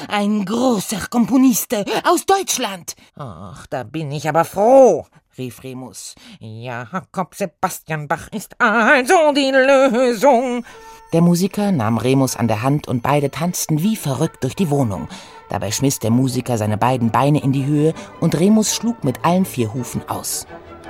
ein 0.06 0.44
großer 0.44 1.08
Komponist 1.10 1.74
aus 2.04 2.24
Deutschland. 2.24 2.94
Ach, 3.16 3.66
da 3.66 3.82
bin 3.82 4.12
ich 4.12 4.28
aber 4.28 4.44
froh, 4.44 5.06
rief 5.36 5.64
Remus. 5.64 6.14
Jakob 6.38 7.34
Sebastian 7.34 8.06
Bach 8.06 8.28
ist 8.32 8.60
also 8.60 9.32
die 9.34 9.50
Lösung. 9.50 10.64
Der 11.12 11.20
Musiker 11.20 11.72
nahm 11.72 11.98
Remus 11.98 12.36
an 12.36 12.46
der 12.46 12.62
Hand 12.62 12.86
und 12.86 13.02
beide 13.02 13.30
tanzten 13.30 13.82
wie 13.82 13.96
verrückt 13.96 14.44
durch 14.44 14.54
die 14.54 14.70
Wohnung. 14.70 15.08
Dabei 15.48 15.72
schmiss 15.72 15.98
der 15.98 16.10
Musiker 16.10 16.58
seine 16.58 16.78
beiden 16.78 17.10
Beine 17.10 17.42
in 17.42 17.52
die 17.52 17.66
Höhe 17.66 17.94
und 18.20 18.38
Remus 18.38 18.74
schlug 18.74 19.02
mit 19.02 19.24
allen 19.24 19.46
vier 19.46 19.74
Hufen 19.74 20.08
aus. 20.08 20.46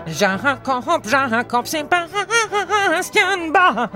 Jakob, 0.06 1.06
Jakob, 1.06 1.66
Sebastian 1.66 3.52
Bach. 3.52 3.90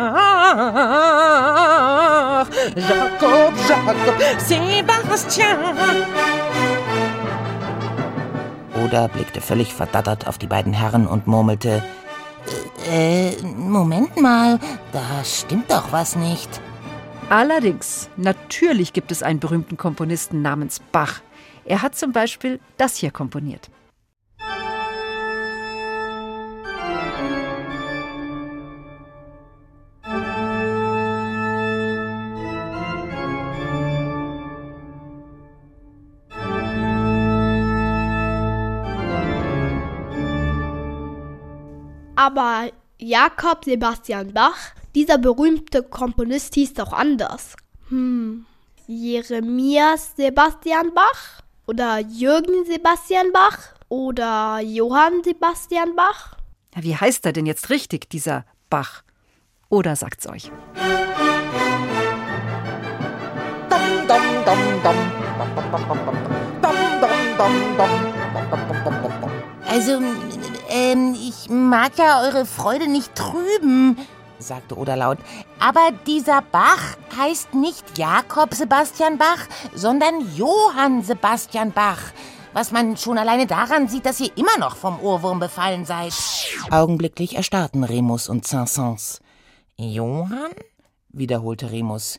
Jakob, 2.76 3.54
Jakob, 3.68 4.20
Sebastian. 4.38 5.76
Oda 8.84 9.06
blickte 9.06 9.40
völlig 9.40 9.72
verdattert 9.72 10.26
auf 10.26 10.38
die 10.38 10.46
beiden 10.46 10.72
Herren 10.72 11.06
und 11.06 11.26
murmelte: 11.26 11.82
Äh, 12.90 13.32
Moment 13.42 14.20
mal, 14.20 14.58
da 14.92 15.24
stimmt 15.24 15.70
doch 15.70 15.92
was 15.92 16.16
nicht. 16.16 16.60
Allerdings, 17.30 18.10
natürlich 18.16 18.92
gibt 18.92 19.10
es 19.12 19.22
einen 19.22 19.40
berühmten 19.40 19.76
Komponisten 19.76 20.42
namens 20.42 20.80
Bach. 20.92 21.20
Er 21.64 21.80
hat 21.80 21.94
zum 21.94 22.12
Beispiel 22.12 22.60
das 22.76 22.96
hier 22.96 23.10
komponiert. 23.10 23.70
Aber 42.24 42.70
Jakob 43.00 43.64
Sebastian 43.64 44.32
Bach, 44.32 44.56
dieser 44.94 45.18
berühmte 45.18 45.82
Komponist 45.82 46.54
hieß 46.54 46.74
doch 46.74 46.92
anders. 46.92 47.56
Hm, 47.88 48.46
Jeremias 48.86 50.12
Sebastian 50.16 50.94
Bach 50.94 51.42
oder 51.66 51.98
Jürgen 51.98 52.64
Sebastian 52.64 53.32
Bach 53.32 53.58
oder 53.88 54.60
Johann 54.60 55.24
Sebastian 55.24 55.96
Bach? 55.96 56.36
Ja, 56.76 56.84
wie 56.84 56.94
heißt 56.94 57.26
er 57.26 57.32
denn 57.32 57.46
jetzt 57.46 57.70
richtig, 57.70 58.08
dieser 58.08 58.44
Bach? 58.70 59.02
Oder 59.68 59.96
sagt's 59.96 60.28
euch? 60.28 60.52
Also, 69.68 70.00
ähm, 70.72 71.14
ich 71.14 71.48
mag 71.48 71.98
ja 71.98 72.22
eure 72.22 72.46
Freude 72.46 72.88
nicht 72.88 73.14
trüben, 73.14 73.96
sagte 74.38 74.76
Oda 74.76 74.94
laut. 74.94 75.18
Aber 75.60 75.90
dieser 76.06 76.42
Bach 76.42 76.96
heißt 77.16 77.54
nicht 77.54 77.96
Jakob 77.96 78.54
Sebastian 78.54 79.18
Bach, 79.18 79.46
sondern 79.74 80.34
Johann 80.34 81.02
Sebastian 81.02 81.72
Bach. 81.72 82.00
Was 82.54 82.72
man 82.72 82.96
schon 82.96 83.16
alleine 83.16 83.46
daran 83.46 83.88
sieht, 83.88 84.04
dass 84.04 84.20
ihr 84.20 84.30
immer 84.36 84.58
noch 84.58 84.76
vom 84.76 85.00
Ohrwurm 85.00 85.38
befallen 85.38 85.86
seid. 85.86 86.12
Augenblicklich 86.70 87.36
erstarrten 87.36 87.84
Remus 87.84 88.28
und 88.28 88.46
Saint-Saëns. 88.46 89.20
Johann? 89.76 90.52
wiederholte 91.12 91.70
Remus. 91.70 92.18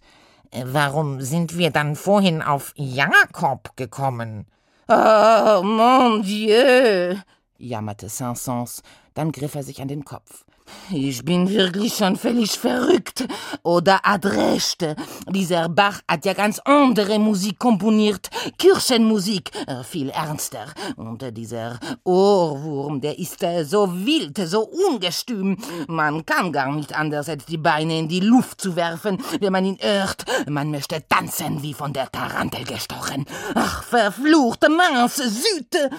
Warum 0.65 1.21
sind 1.21 1.57
wir 1.57 1.71
dann 1.71 1.95
vorhin 1.95 2.41
auf 2.41 2.73
Jakob 2.75 3.75
gekommen? 3.75 4.45
Oh, 4.87 5.61
mon 5.63 6.21
Dieu, 6.21 7.15
jammerte 7.63 8.09
Saint-Saëns. 8.09 8.81
Dann 9.13 9.31
griff 9.31 9.55
er 9.55 9.63
sich 9.63 9.81
an 9.81 9.87
den 9.87 10.05
Kopf. 10.05 10.43
Ich 10.91 11.23
bin 11.25 11.49
wirklich 11.49 11.95
schon 11.95 12.15
völlig 12.15 12.51
verrückt. 12.51 13.25
Oder 13.63 13.99
hat 14.01 14.25
recht. 14.25 14.85
Dieser 15.29 15.69
Bach 15.69 16.01
hat 16.07 16.25
ja 16.25 16.33
ganz 16.33 16.59
andere 16.59 17.19
Musik 17.19 17.59
komponiert. 17.59 18.29
Kirchenmusik, 18.57 19.51
äh, 19.67 19.83
viel 19.83 20.09
ernster. 20.09 20.67
Und 20.95 21.23
dieser 21.35 21.79
Ohrwurm, 22.03 23.01
der 23.01 23.17
ist 23.17 23.41
äh, 23.43 23.63
so 23.63 23.91
wild, 24.05 24.37
so 24.45 24.61
ungestüm. 24.61 25.57
Man 25.87 26.25
kann 26.25 26.51
gar 26.51 26.71
nicht 26.71 26.93
anders, 26.93 27.29
als 27.29 27.45
die 27.45 27.57
Beine 27.57 27.99
in 27.99 28.07
die 28.07 28.19
Luft 28.19 28.61
zu 28.61 28.75
werfen, 28.75 29.21
wenn 29.39 29.51
man 29.51 29.65
ihn 29.65 29.77
hört. 29.79 30.25
Man 30.47 30.71
möchte 30.71 31.03
tanzen 31.07 31.61
wie 31.63 31.73
von 31.73 31.93
der 31.93 32.11
Tarantel 32.11 32.65
gestochen. 32.65 33.25
Ach, 33.55 33.83
verfluchte 33.83 34.69
Mans, 34.69 35.15
Süte! 35.15 35.89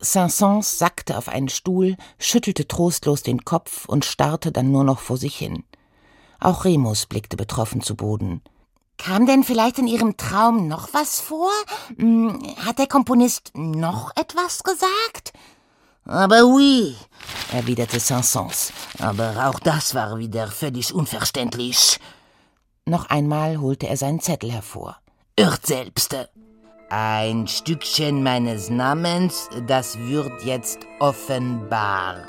Saint-Saëns 0.00 0.78
sackte 0.78 1.16
auf 1.16 1.28
einen 1.28 1.48
Stuhl, 1.48 1.96
schüttelte 2.18 2.68
trostlos 2.68 3.22
den 3.22 3.44
Kopf 3.44 3.86
und 3.86 4.04
starrte 4.04 4.52
dann 4.52 4.70
nur 4.70 4.84
noch 4.84 5.00
vor 5.00 5.16
sich 5.16 5.36
hin. 5.36 5.64
Auch 6.38 6.64
Remus 6.64 7.06
blickte 7.06 7.36
betroffen 7.36 7.80
zu 7.80 7.96
Boden. 7.96 8.42
Kam 8.98 9.26
denn 9.26 9.44
vielleicht 9.44 9.78
in 9.78 9.86
Ihrem 9.86 10.16
Traum 10.16 10.68
noch 10.68 10.92
was 10.92 11.20
vor? 11.20 11.50
Hm, 11.96 12.42
hat 12.64 12.78
der 12.78 12.86
Komponist 12.86 13.52
noch 13.54 14.12
etwas 14.16 14.62
gesagt? 14.62 15.32
Aber 16.04 16.44
oui, 16.44 16.94
erwiderte 17.52 17.98
Saint-Saëns. 17.98 18.72
Aber 19.00 19.48
auch 19.48 19.58
das 19.58 19.94
war 19.94 20.18
wieder 20.18 20.46
völlig 20.46 20.94
unverständlich. 20.94 21.98
Noch 22.84 23.06
einmal 23.10 23.58
holte 23.58 23.88
er 23.88 23.96
seinen 23.96 24.20
Zettel 24.20 24.52
hervor. 24.52 24.98
Irrt 25.34 25.66
selbst. 25.66 26.16
Ein 26.88 27.48
Stückchen 27.48 28.22
meines 28.22 28.70
Namens, 28.70 29.48
das 29.66 29.98
wird 29.98 30.44
jetzt 30.44 30.86
offenbar. 31.00 32.28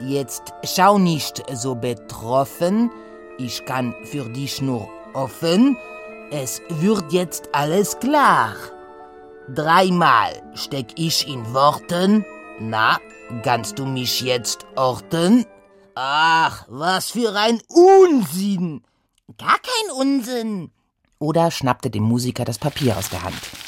Jetzt 0.00 0.54
schau 0.64 0.96
nicht 0.96 1.42
so 1.52 1.74
betroffen, 1.74 2.90
ich 3.36 3.66
kann 3.66 3.94
für 4.04 4.24
dich 4.30 4.62
nur 4.62 4.88
offen, 5.12 5.76
es 6.30 6.62
wird 6.70 7.12
jetzt 7.12 7.50
alles 7.52 7.98
klar. 7.98 8.54
Dreimal 9.54 10.42
steck 10.54 10.86
ich 10.96 11.28
in 11.28 11.52
Worten, 11.52 12.24
na, 12.60 12.98
kannst 13.42 13.78
du 13.78 13.84
mich 13.84 14.22
jetzt 14.22 14.64
orten? 14.74 15.44
Ach, 15.94 16.64
was 16.66 17.10
für 17.10 17.34
ein 17.34 17.60
Unsinn! 17.68 18.84
Gar 19.36 19.58
kein 19.58 19.94
Unsinn! 19.94 20.70
Oder 21.18 21.50
schnappte 21.50 21.90
dem 21.90 22.04
Musiker 22.04 22.46
das 22.46 22.58
Papier 22.58 22.96
aus 22.96 23.10
der 23.10 23.22
Hand. 23.22 23.61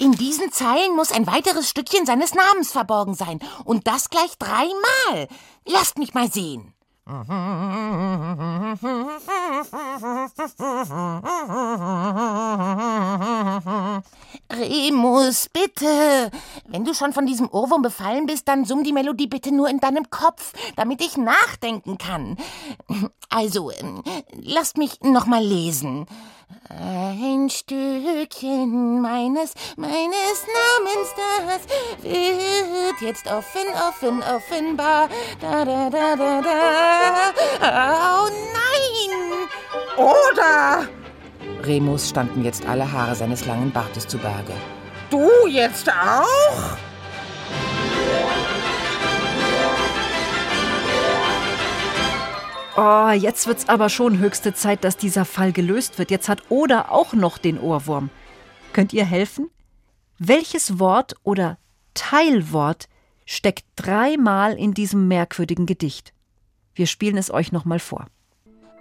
In 0.00 0.12
diesen 0.12 0.50
Zeilen 0.50 0.96
muss 0.96 1.12
ein 1.12 1.26
weiteres 1.26 1.68
Stückchen 1.68 2.06
seines 2.06 2.34
Namens 2.34 2.72
verborgen 2.72 3.14
sein. 3.14 3.38
Und 3.64 3.86
das 3.86 4.08
gleich 4.08 4.38
dreimal. 4.38 5.28
Lasst 5.66 5.98
mich 5.98 6.14
mal 6.14 6.32
sehen. 6.32 6.72
Remus, 14.50 15.48
bitte. 15.52 16.30
Wenn 16.66 16.84
du 16.84 16.94
schon 16.94 17.12
von 17.12 17.26
diesem 17.26 17.50
Ohrwurm 17.50 17.82
befallen 17.82 18.24
bist, 18.24 18.48
dann 18.48 18.64
summ 18.64 18.84
die 18.84 18.94
Melodie 18.94 19.26
bitte 19.26 19.52
nur 19.52 19.68
in 19.68 19.80
deinem 19.80 20.08
Kopf, 20.08 20.54
damit 20.76 21.02
ich 21.02 21.18
nachdenken 21.18 21.98
kann. 21.98 22.38
Also, 23.28 23.70
ähm, 23.70 24.02
lasst 24.32 24.78
mich 24.78 25.00
noch 25.02 25.26
mal 25.26 25.44
lesen. 25.44 26.06
Ein 26.68 27.50
Stückchen 27.50 29.00
meines, 29.00 29.54
meines 29.76 30.46
Namens, 30.46 31.14
das 31.46 32.02
wird 32.02 33.00
jetzt 33.00 33.26
offen, 33.26 33.66
offen, 33.88 34.22
offenbar. 34.22 35.08
Da, 35.40 35.64
da, 35.64 35.90
da, 35.90 36.16
da, 36.16 36.40
da. 36.40 38.24
Oh 38.24 38.30
nein! 38.52 39.48
Oder? 39.96 40.88
Remus 41.64 42.08
standen 42.08 42.44
jetzt 42.44 42.66
alle 42.66 42.90
Haare 42.90 43.14
seines 43.14 43.46
langen 43.46 43.70
Bartes 43.70 44.06
zu 44.06 44.18
Berge. 44.18 44.54
Du 45.10 45.28
jetzt 45.48 45.88
auch? 45.90 46.76
Oh, 52.76 53.10
jetzt 53.10 53.46
wird's 53.46 53.68
aber 53.68 53.88
schon 53.88 54.18
höchste 54.18 54.54
Zeit, 54.54 54.84
dass 54.84 54.96
dieser 54.96 55.24
Fall 55.24 55.52
gelöst 55.52 55.98
wird. 55.98 56.10
Jetzt 56.10 56.28
hat 56.28 56.42
Oda 56.50 56.86
auch 56.88 57.12
noch 57.12 57.38
den 57.38 57.58
Ohrwurm. 57.58 58.10
Könnt 58.72 58.92
ihr 58.92 59.04
helfen? 59.04 59.50
Welches 60.18 60.78
Wort 60.78 61.14
oder 61.24 61.58
Teilwort 61.94 62.88
steckt 63.26 63.64
dreimal 63.76 64.56
in 64.56 64.72
diesem 64.74 65.08
merkwürdigen 65.08 65.66
Gedicht? 65.66 66.12
Wir 66.74 66.86
spielen 66.86 67.16
es 67.16 67.30
euch 67.30 67.50
nochmal 67.52 67.80
vor. 67.80 68.06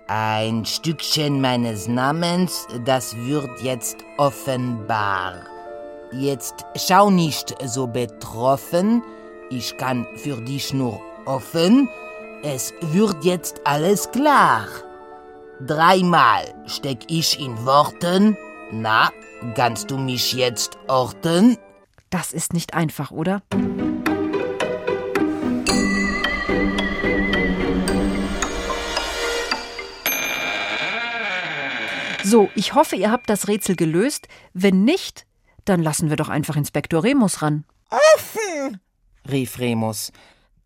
Ein 0.08 0.65
Stückchen 0.65 1.41
meines 1.41 1.88
Namens, 1.88 2.67
das 2.86 3.15
wird 3.17 3.62
jetzt 3.62 3.97
offenbar. 4.17 5.45
Jetzt 6.12 6.65
schau 6.75 7.10
nicht 7.10 7.56
so 7.65 7.88
betroffen, 7.88 9.04
ich 9.52 9.78
kann 9.78 10.08
für 10.15 10.41
dich 10.41 10.73
nur 10.73 10.99
offen, 11.25 11.89
es 12.43 12.73
wird 12.82 13.23
jetzt 13.23 13.62
alles 13.65 14.12
klar. 14.12 14.67
Dreimal 15.65 16.54
steck 16.67 16.99
ich 17.08 17.39
in 17.39 17.65
Worten, 17.65 18.38
na, 18.71 19.12
kannst 19.56 19.91
du 19.91 19.97
mich 19.97 20.34
jetzt 20.34 20.78
orten? 20.88 21.58
Das 22.10 22.32
ist 22.34 22.54
nicht 22.54 22.73
einfach, 22.73 23.12
oder? 23.12 23.41
So, 32.23 32.49
ich 32.56 32.75
hoffe, 32.75 32.95
ihr 32.95 33.12
habt 33.12 33.30
das 33.30 33.47
Rätsel 33.47 33.75
gelöst. 33.75 34.28
Wenn 34.54 34.84
nicht, 34.84 35.25
dann 35.65 35.82
lassen 35.82 36.10
wir 36.10 36.15
doch 36.15 36.30
einfach 36.30 36.56
Inspektor 36.56 37.04
Remus 37.04 37.41
ran. 37.41 37.65
Offen! 37.89 38.80
rief 39.30 39.60
Remus. 39.60 40.12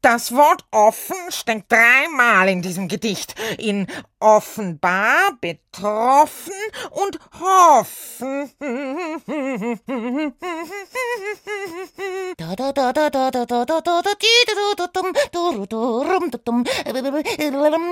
Das 0.04 0.36
Wort 0.36 0.66
offen 0.72 1.16
steckt 1.30 1.72
dreimal 1.72 2.50
in 2.50 2.62
diesem 2.62 2.90
Gedicht. 2.90 3.36
In 3.58 3.88
offenbar, 4.20 5.38
betroffen 5.40 6.52
und 6.92 7.18
hoffen. 7.40 8.52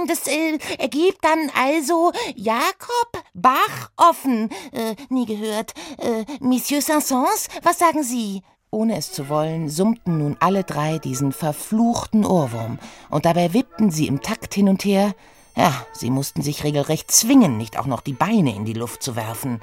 Das 0.08 0.28
äh, 0.28 0.58
ergibt 0.80 1.24
dann 1.24 1.50
also 1.56 2.12
Jakob 2.36 3.24
Bach 3.34 3.90
offen. 3.96 4.50
Äh, 4.74 4.96
nie 5.08 5.26
gehört. 5.26 5.74
Äh, 5.98 6.26
Monsieur 6.42 6.82
Saint-Saëns, 6.82 7.48
was 7.64 7.80
sagen 7.80 8.04
Sie? 8.04 8.44
Ohne 8.74 8.96
es 8.96 9.12
zu 9.12 9.28
wollen, 9.28 9.68
summten 9.68 10.20
nun 10.20 10.38
alle 10.40 10.64
drei 10.64 10.98
diesen 10.98 11.34
verfluchten 11.34 12.26
Ohrwurm, 12.26 12.80
und 13.10 13.26
dabei 13.26 13.54
wippten 13.54 13.92
sie 13.92 14.08
im 14.08 14.22
Takt 14.22 14.54
hin 14.54 14.70
und 14.70 14.86
her. 14.86 15.14
Ja, 15.58 15.74
sie 15.92 16.10
mussten 16.10 16.42
sich 16.42 16.64
regelrecht 16.64 17.12
zwingen, 17.12 17.58
nicht 17.58 17.78
auch 17.78 17.86
noch 17.86 18.00
die 18.00 18.14
Beine 18.14 18.56
in 18.56 18.64
die 18.64 18.72
Luft 18.72 19.04
zu 19.04 19.18
werfen. 19.18 19.60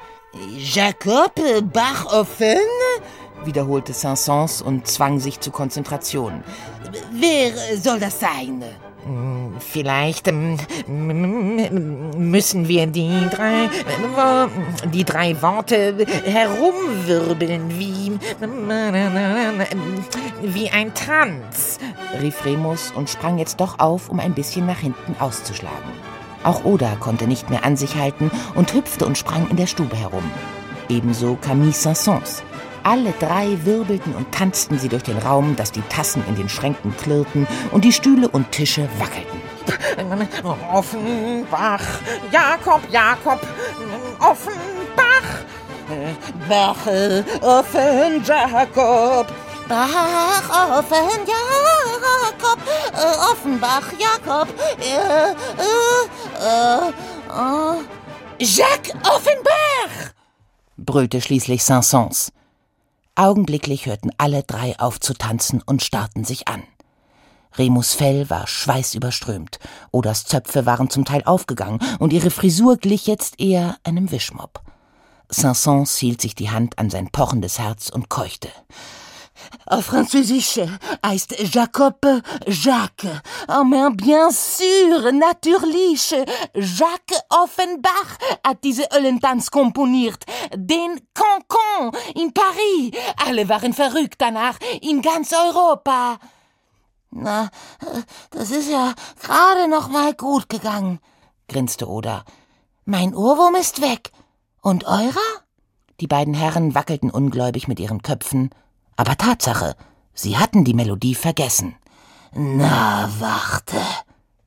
Jacob 0.58 1.40
Bachoffen? 1.72 2.58
wiederholte 3.44 3.94
Saint-Saëns 3.94 4.62
und 4.62 4.86
zwang 4.86 5.20
sich 5.20 5.40
zu 5.40 5.50
Konzentration. 5.50 6.44
Wer 7.12 7.78
soll 7.78 8.00
das 8.00 8.20
sein? 8.20 8.62
Vielleicht 9.60 10.28
ähm, 10.28 10.58
müssen 12.16 12.68
wir 12.68 12.86
die 12.86 13.28
drei, 13.30 13.70
die 14.92 15.04
drei 15.04 15.40
Worte 15.40 16.06
herumwirbeln 16.24 17.78
wie, 17.78 18.18
wie 20.42 20.70
ein 20.70 20.92
Tanz, 20.94 21.78
rief 22.20 22.44
Remus 22.44 22.92
und 22.94 23.08
sprang 23.08 23.38
jetzt 23.38 23.60
doch 23.60 23.78
auf, 23.78 24.08
um 24.08 24.20
ein 24.20 24.34
bisschen 24.34 24.66
nach 24.66 24.78
hinten 24.78 25.16
auszuschlagen. 25.18 25.92
Auch 26.44 26.64
Oda 26.64 26.96
konnte 26.96 27.26
nicht 27.26 27.50
mehr 27.50 27.64
an 27.64 27.76
sich 27.76 27.96
halten 27.96 28.30
und 28.54 28.74
hüpfte 28.74 29.06
und 29.06 29.18
sprang 29.18 29.48
in 29.50 29.56
der 29.56 29.66
Stube 29.66 29.96
herum. 29.96 30.24
Ebenso 30.88 31.36
Camille 31.36 31.72
Saint-Saëns. 31.72 32.42
Alle 32.82 33.12
drei 33.18 33.58
wirbelten 33.64 34.14
und 34.14 34.32
tanzten 34.32 34.78
sie 34.78 34.88
durch 34.88 35.02
den 35.02 35.18
Raum, 35.18 35.56
dass 35.56 35.72
die 35.72 35.82
Tassen 35.82 36.22
in 36.28 36.36
den 36.36 36.48
Schränken 36.48 36.96
klirrten 36.96 37.46
und 37.70 37.84
die 37.84 37.92
Stühle 37.92 38.28
und 38.28 38.50
Tische 38.52 38.88
wackelten. 38.98 39.38
Offenbach, 40.72 41.82
Jakob, 42.32 42.80
Jakob, 42.90 43.40
Offenbach. 44.18 45.08
Bach, 46.48 46.86
offen, 47.40 48.22
Jakob. 48.24 49.26
Bach, 49.68 50.78
offen, 50.78 51.26
Jakob. 51.26 52.58
Offenbach, 53.32 53.92
Jakob. 53.98 54.48
Äh, 54.78 55.30
äh, 56.40 56.88
äh, 57.28 58.44
Jacques 58.44 58.94
Offenbach! 59.02 60.12
brüllte 60.76 61.20
schließlich 61.20 61.62
Saint-Saëns. 61.64 62.30
Augenblicklich 63.18 63.86
hörten 63.86 64.12
alle 64.16 64.44
drei 64.44 64.78
auf 64.78 65.00
zu 65.00 65.12
tanzen 65.12 65.60
und 65.60 65.82
starrten 65.82 66.22
sich 66.22 66.46
an. 66.46 66.62
Remus 67.56 67.92
Fell 67.92 68.30
war 68.30 68.46
schweißüberströmt, 68.46 69.58
Odas 69.90 70.24
Zöpfe 70.24 70.66
waren 70.66 70.88
zum 70.88 71.04
Teil 71.04 71.24
aufgegangen 71.24 71.80
und 71.98 72.12
ihre 72.12 72.30
Frisur 72.30 72.76
glich 72.76 73.08
jetzt 73.08 73.40
eher 73.40 73.76
einem 73.82 74.12
Wischmopp. 74.12 74.62
Saint-Saëns 75.30 75.98
hielt 75.98 76.20
sich 76.20 76.36
die 76.36 76.50
Hand 76.50 76.78
an 76.78 76.90
sein 76.90 77.10
pochendes 77.10 77.58
Herz 77.58 77.88
und 77.88 78.08
keuchte. 78.08 78.50
En 79.66 79.82
Französisch 79.82 80.60
heißt 81.04 81.54
Jacob 81.54 82.06
Jacques. 82.46 83.06
Oh, 83.48 83.64
mais 83.64 83.90
bien 83.94 84.30
sûr, 84.30 85.12
natürlich. 85.12 86.14
Jacques 86.54 87.20
Offenbach 87.28 88.18
hat 88.46 88.64
diese 88.64 88.88
Öllentanz 88.96 89.50
komponiert. 89.50 90.24
Den 90.54 91.00
Cancan 91.14 91.92
in 92.14 92.32
Paris. 92.32 92.92
Alle 93.26 93.48
waren 93.48 93.72
verrückt 93.72 94.16
danach 94.18 94.58
in 94.80 95.02
ganz 95.02 95.32
Europa. 95.32 96.18
Na, 97.10 97.50
das 98.30 98.50
ist 98.50 98.70
ja 98.70 98.94
gerade 99.22 99.68
noch 99.68 99.88
mal 99.88 100.14
gut 100.14 100.48
gegangen, 100.48 101.00
grinste 101.48 101.88
Oda. 101.88 102.24
Mein 102.84 103.14
Ohrwurm 103.14 103.54
ist 103.54 103.80
weg. 103.80 104.12
Und 104.60 104.84
eurer? 104.84 105.14
Die 106.00 106.06
beiden 106.06 106.34
Herren 106.34 106.74
wackelten 106.74 107.10
ungläubig 107.10 107.68
mit 107.68 107.80
ihren 107.80 108.02
Köpfen 108.02 108.50
aber 108.98 109.16
Tatsache, 109.16 109.76
sie 110.12 110.36
hatten 110.36 110.64
die 110.64 110.74
Melodie 110.74 111.14
vergessen. 111.14 111.76
Na, 112.34 113.08
warte, 113.20 113.80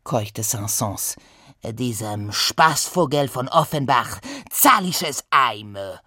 keuchte 0.03 0.43
Sansons. 0.43 1.15
Diesem 1.63 2.33
Spaßvogel 2.33 3.29
von 3.29 3.47
Offenbach 3.47 4.19
zahl 4.49 4.85
ich 4.85 5.03
es 5.03 5.23
Eime. 5.29 6.01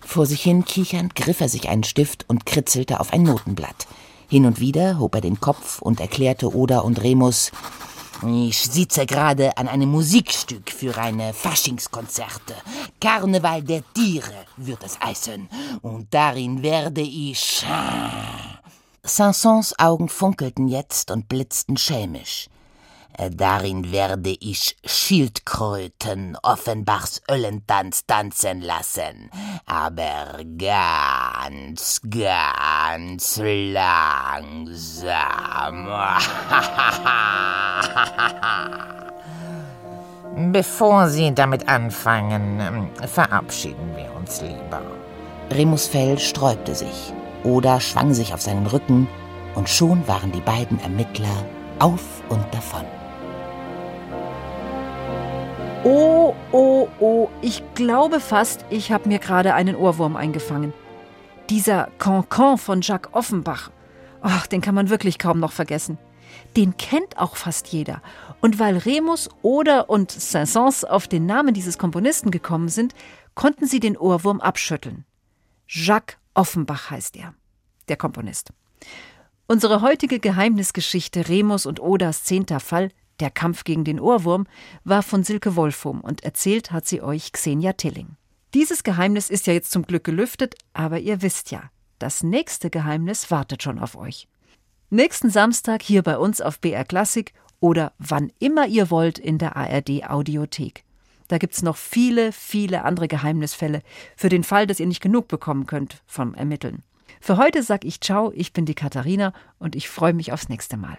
Vor 0.00 0.24
sich 0.24 0.42
hin 0.42 0.64
kichernd 0.64 1.14
griff 1.14 1.40
er 1.42 1.50
sich 1.50 1.68
einen 1.68 1.84
Stift 1.84 2.24
und 2.28 2.46
kritzelte 2.46 2.98
auf 2.98 3.12
ein 3.12 3.24
Notenblatt. 3.24 3.86
Hin 4.28 4.46
und 4.46 4.58
wieder 4.58 4.98
hob 4.98 5.14
er 5.14 5.20
den 5.20 5.40
Kopf 5.40 5.82
und 5.82 6.00
erklärte 6.00 6.54
Oda 6.54 6.78
und 6.78 7.02
Remus, 7.02 7.52
ich 8.28 8.58
sitze 8.58 9.06
gerade 9.06 9.56
an 9.56 9.66
einem 9.66 9.90
Musikstück 9.90 10.70
für 10.70 10.96
eine 10.98 11.32
Faschingskonzerte. 11.32 12.54
Karneval 13.00 13.62
der 13.62 13.82
Tiere 13.94 14.46
wird 14.58 14.82
es 14.84 15.00
heißen. 15.00 15.48
Und 15.80 16.12
darin 16.12 16.62
werde 16.62 17.00
ich. 17.00 17.64
Sansons 19.02 19.78
Augen 19.78 20.10
funkelten 20.10 20.68
jetzt 20.68 21.10
und 21.10 21.28
blitzten 21.28 21.78
schelmisch. 21.78 22.49
Darin 23.28 23.92
werde 23.92 24.30
ich 24.30 24.76
Schildkröten 24.84 26.38
Offenbachs 26.42 27.20
Öllentanz 27.30 28.06
tanzen 28.06 28.62
lassen, 28.62 29.30
aber 29.66 30.40
ganz, 30.56 32.00
ganz 32.02 33.36
langsam. 33.42 33.90
Bevor 40.52 41.08
Sie 41.08 41.34
damit 41.34 41.68
anfangen, 41.68 42.88
verabschieden 43.06 43.94
wir 43.96 44.14
uns 44.14 44.40
lieber. 44.40 44.80
Remus 45.50 45.88
Fell 45.88 46.18
sträubte 46.18 46.74
sich. 46.74 47.12
Oda 47.42 47.80
schwang 47.80 48.14
sich 48.14 48.32
auf 48.32 48.40
seinen 48.40 48.66
Rücken 48.66 49.08
und 49.54 49.68
schon 49.68 50.08
waren 50.08 50.32
die 50.32 50.40
beiden 50.40 50.80
Ermittler 50.80 51.44
auf 51.80 52.22
und 52.28 52.44
davon. 52.54 52.86
Oh, 55.82 56.34
oh, 56.52 56.88
oh, 57.00 57.30
ich 57.40 57.62
glaube 57.74 58.20
fast, 58.20 58.66
ich 58.68 58.92
habe 58.92 59.08
mir 59.08 59.18
gerade 59.18 59.54
einen 59.54 59.74
Ohrwurm 59.74 60.14
eingefangen. 60.14 60.74
Dieser 61.48 61.88
Cancan 61.98 62.58
von 62.58 62.82
Jacques 62.82 63.14
Offenbach, 63.14 63.70
ach, 64.20 64.46
den 64.46 64.60
kann 64.60 64.74
man 64.74 64.90
wirklich 64.90 65.18
kaum 65.18 65.40
noch 65.40 65.52
vergessen. 65.52 65.96
Den 66.54 66.76
kennt 66.76 67.16
auch 67.16 67.34
fast 67.34 67.68
jeder. 67.68 68.02
Und 68.42 68.58
weil 68.58 68.76
Remus, 68.76 69.30
Oder 69.40 69.88
und 69.88 70.12
Saint-Saëns 70.12 70.84
auf 70.84 71.08
den 71.08 71.24
Namen 71.24 71.54
dieses 71.54 71.78
Komponisten 71.78 72.30
gekommen 72.30 72.68
sind, 72.68 72.94
konnten 73.34 73.66
sie 73.66 73.80
den 73.80 73.96
Ohrwurm 73.96 74.40
abschütteln. 74.42 75.06
Jacques 75.66 76.18
Offenbach 76.34 76.90
heißt 76.90 77.16
er, 77.16 77.32
der 77.88 77.96
Komponist. 77.96 78.50
Unsere 79.46 79.80
heutige 79.80 80.20
Geheimnisgeschichte 80.20 81.28
Remus 81.28 81.64
und 81.64 81.80
Odas 81.80 82.22
zehnter 82.24 82.60
Fall 82.60 82.90
der 83.20 83.30
Kampf 83.30 83.64
gegen 83.64 83.84
den 83.84 84.00
Ohrwurm 84.00 84.46
war 84.84 85.02
von 85.02 85.24
Silke 85.24 85.56
Wolfum 85.56 86.00
und 86.00 86.24
erzählt 86.24 86.72
hat 86.72 86.86
sie 86.86 87.02
euch 87.02 87.32
Xenia 87.32 87.74
Tilling. 87.74 88.16
Dieses 88.54 88.82
Geheimnis 88.82 89.30
ist 89.30 89.46
ja 89.46 89.52
jetzt 89.52 89.70
zum 89.70 89.82
Glück 89.82 90.04
gelüftet, 90.04 90.56
aber 90.72 90.98
ihr 90.98 91.22
wisst 91.22 91.50
ja, 91.50 91.70
das 91.98 92.22
nächste 92.22 92.70
Geheimnis 92.70 93.30
wartet 93.30 93.62
schon 93.62 93.78
auf 93.78 93.96
euch. 93.96 94.26
Nächsten 94.88 95.30
Samstag 95.30 95.82
hier 95.82 96.02
bei 96.02 96.18
uns 96.18 96.40
auf 96.40 96.58
BR 96.58 96.84
Klassik 96.84 97.32
oder 97.60 97.92
wann 97.98 98.32
immer 98.40 98.66
ihr 98.66 98.90
wollt 98.90 99.18
in 99.18 99.38
der 99.38 99.56
ARD 99.56 100.08
Audiothek. 100.08 100.84
Da 101.28 101.38
gibt's 101.38 101.62
noch 101.62 101.76
viele, 101.76 102.32
viele 102.32 102.82
andere 102.82 103.06
Geheimnisfälle 103.06 103.82
für 104.16 104.28
den 104.28 104.42
Fall, 104.42 104.66
dass 104.66 104.80
ihr 104.80 104.86
nicht 104.86 105.02
genug 105.02 105.28
bekommen 105.28 105.66
könnt 105.66 106.02
vom 106.06 106.34
Ermitteln. 106.34 106.82
Für 107.20 107.36
heute 107.36 107.62
sag 107.62 107.84
ich 107.84 108.00
Ciao, 108.00 108.32
ich 108.34 108.52
bin 108.52 108.64
die 108.64 108.74
Katharina 108.74 109.32
und 109.60 109.76
ich 109.76 109.88
freue 109.88 110.14
mich 110.14 110.32
aufs 110.32 110.48
nächste 110.48 110.76
Mal. 110.76 110.98